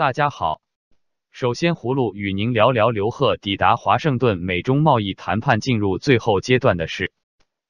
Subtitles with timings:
[0.00, 0.62] 大家好，
[1.30, 7.12] 首先葫芦与您聊聊刘鹤抵达华盛顿，美中贸易谈判进入最后阶段的事。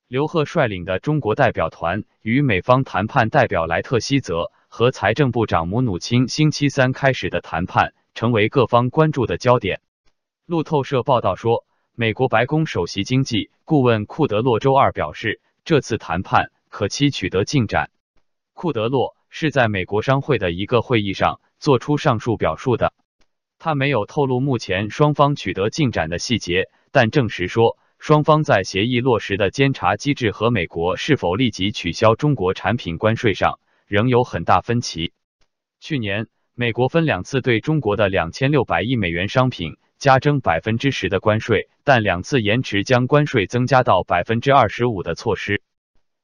[0.06, 9.80] 刘鹤率领的中国代表团与美方谈判代表莱特希泽和财政部长姆努钦星期三开始的谈判，成为各方关注的焦点。
[10.46, 11.64] 路透社报道说，
[11.96, 17.90] 美国白宫首席经济顾问库德洛周二表示，这次谈判可期取得进展。
[18.52, 22.92] 库德洛是在美国商会的一个会议上做出上述表述的。
[23.60, 35.12] 他没有透露目前双方取得进展的细节，但证实说，双方在协议落实的监察机制和美国是否立即取消中国产品关税上仍有很大分歧。
[35.78, 39.76] 去年，美国分两次对中国的两千六百亿美元商品。
[40.00, 45.60] 加征百分之十的关税，但两次延迟将关税增加到百分之二十五的措施。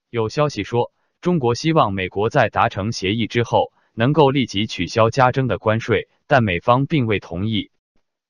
[0.09, 7.71] 有消息说，中国希望美国在达成协议之后能够立即取消加征的关税，但美方并未同意。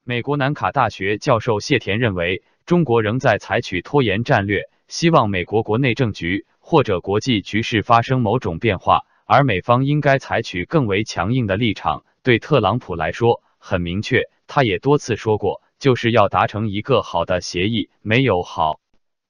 [0.05, 12.05] 美国南卡大学教授谢田认为，中国仍在采取拖延战略，希望美国国内政局或者国际局势发生某种变化，而美方应该采取更为强硬的立场。
[12.23, 14.31] 对特朗普来说，很明确。
[14.47, 18.79] 他也多次说过，就是要达成一个好的协议，没有好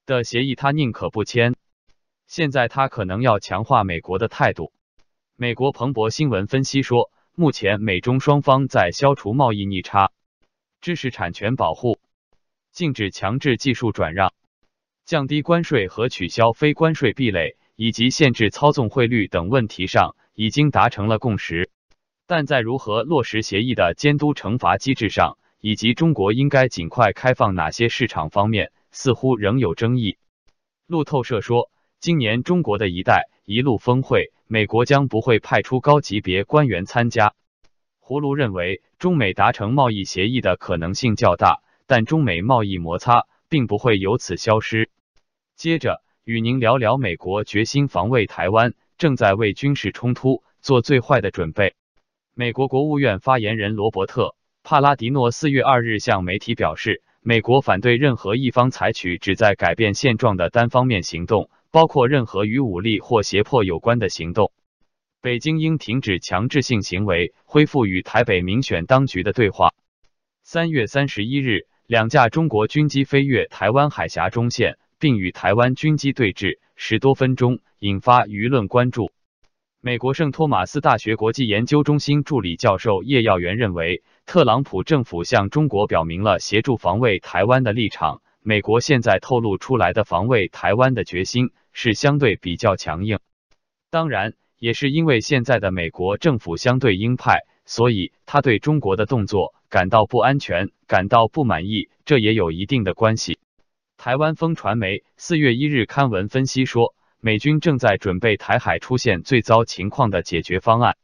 [0.04, 1.54] 的协议，他宁可不签。
[2.26, 4.72] 现在他可能要强化美国的态度。
[5.38, 10.10] 美国彭博新闻分析说，目前美中双方在消除贸易逆差、
[10.80, 11.98] 知识产权保护、
[12.72, 14.32] 禁止强制技术转让、
[15.04, 21.68] 降低关税和取消非关税壁垒以及限制操纵汇率等问题上已经达成了共识。
[22.26, 30.16] 但在如何落实协议的监督惩罚机制上，以及中国应该尽快开放哪些市场方面，似乎仍有争议。
[30.86, 37.34] 路透社说，今年中国的一带一路峰会，美国将不会派出高级别官员参加。
[37.98, 44.90] 胡卢认为，中美达成贸易协议的可能性较大，但中美贸易摩擦并不会由此消失。
[45.56, 51.74] 接着与您聊聊，美国决心防卫台湾，正在为军事冲突做最坏的准备。
[52.34, 54.22] 美国国务院发言人罗伯特·
[54.62, 64.50] 帕拉迪诺四月二日向媒体表示，美国反对任何一方采取旨在改变现状的单方面行动，包括任何与武力或胁迫有关的行动。
[65.20, 69.74] 北京应停止强制性行为，恢复与台北民选当局的对话。
[70.42, 79.10] 三月三十一日，两架中国军机飞越台湾海峡中线，并与台湾军机对峙十多分钟，引发舆论关注。
[79.82, 88.22] 美国圣托马斯大学国际研究中心助理教授叶耀元认为，特朗普政府向中国表明了协助防卫台湾的立场。
[88.40, 93.18] 美国现在透露出来的防卫台湾的决心是相对比较强硬，
[93.90, 103.38] 当然也是因为现在的美国政府相对鹰派，所以他对中国的动作感到不安全，感到不满意，这也有一定的关系。
[103.98, 106.94] 台湾风传媒四月一日刊文分析说。
[107.18, 110.96] 美军正在准备台海出现最糟情况的解决方案。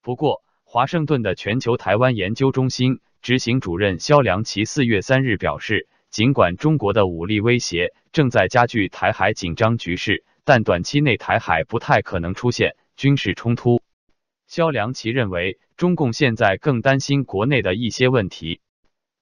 [0.00, 13.82] 不过，华盛顿的全球台湾研究中心执行主任肖良奇四月三日表示，尽管中国的武力威胁正在加剧台海紧张局势，但短期内台海不太可能出现军事冲突。
[14.46, 18.62] 肖良奇认为，中共现在更担心国内的一些问题。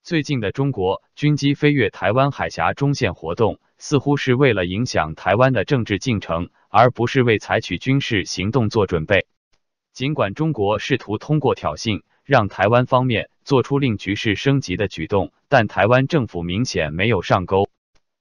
[0.05, 3.59] 最近的中国军机飞越台湾海峡中线活动。
[3.77, 9.27] 似乎是为了影响台湾的政治进程，而不是为采取军事行动做准备。
[9.93, 17.69] 尽管中国试图通过挑衅让台湾方面做出令局势升级的举动，但台湾政府明显没有上钩。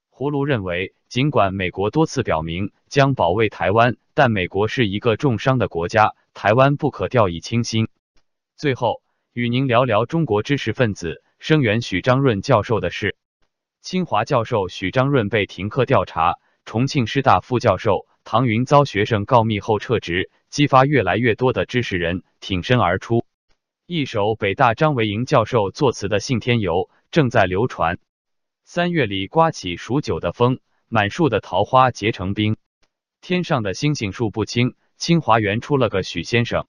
[0.09, 7.88] 胡卢认为，尽管美国多次表明将保卫台湾，但美国是一个重伤的国家，台湾不可掉以轻心。
[8.58, 13.16] 最后，与您聊聊中国知识分子声援许章润教授的事。
[13.82, 16.35] 清华教授许章润被停课调查，
[16.66, 23.26] 重庆师大副教授唐云遭学生告密后撤职，激发越来越多的知识人挺身而出。
[23.85, 26.74] 一首北大张维迎教授作词的《信天游》
[27.12, 28.00] 正在流传。
[28.64, 32.56] 三月里刮起数九的风，满树的桃花结成冰，
[33.20, 34.76] 天上的星星数不清。
[34.96, 36.66] 清华园出了个许先生，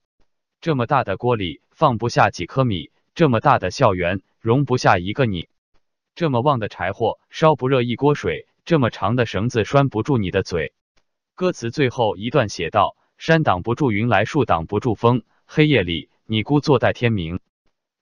[0.60, 5.48] 这么大的锅里放不下几颗米，这么大的校园容不下一个你。
[6.16, 10.72] 这么旺的柴火烧不热一锅水，这么长的绳子拴不住你的嘴。
[11.36, 17.40] 歌词最后一段写道：山挡不住云来，树挡不住风，黑夜里你孤坐待天明。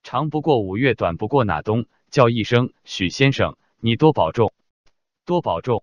[0.05, 4.53] 长不过五月，短不过哪冬，叫一声许先生，你多保重，
[5.25, 5.83] 多保重。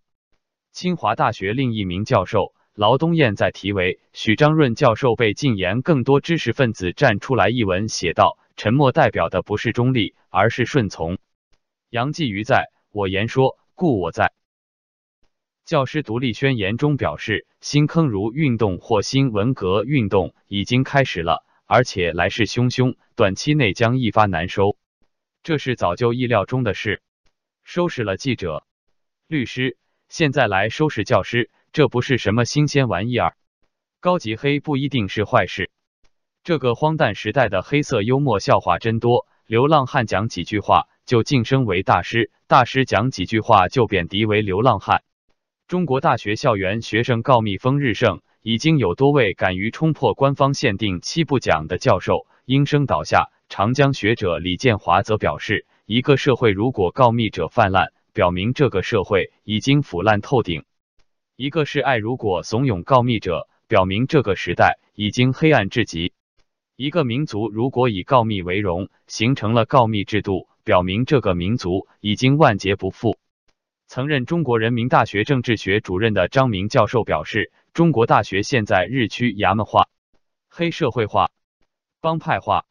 [0.71, 11.17] 清华大学另一名教授劳东燕在题为“许章润教授被禁言，更多知识分子站出来”一文写道：“沉默代表的不是中立，而是顺从。
[11.89, 14.31] 杨继瑜在我言说，故我在。”
[15.65, 24.75] 教师独立宣言中表示，新坑儒运动或新文革运动已经开始了，而且来势汹汹，短期内将一发难收。
[25.43, 27.03] 这是早就意料中的事。
[27.63, 28.65] 收拾了记者、
[29.27, 29.77] 律师，
[30.07, 31.51] 现在来收拾教师。
[31.71, 33.35] 这不是什么新鲜玩意儿，
[33.99, 35.69] 高级黑不一定是坏事。
[36.43, 45.03] 这个荒诞时代的黑色幽默笑话真多，流浪汉讲几句话就晋升为大师，大师讲几句话就贬低为流浪汉。
[45.67, 53.31] 中国大学校园学生告密风日盛，已经有多位敢于冲破官方限定七不讲的教授应声倒下。
[53.51, 60.65] 长江学者李建华则表示，一个社会如果告密者泛滥，表明这个社会已经腐烂透顶。
[61.35, 66.11] 一个是爱，如果怂恿告密者，表明这个时代已经黑暗至极；
[66.75, 73.17] 一个民族如果以告密为荣，形成了告密制度，表明这个民族已经万劫不复。
[73.87, 79.89] 曾任中国人民大学政治学主任的张明教授表示，中国大学现在日趋衙门化、
[80.47, 81.31] 黑社会化、
[82.01, 82.65] 帮派化。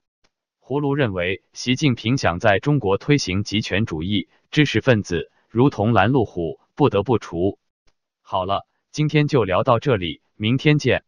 [0.58, 7.58] 胡卢认为，习近平想在中国推行极权主义，知识分子如同拦路虎，不得不除。
[8.20, 11.04] 好了，今天就聊到这里，明天见。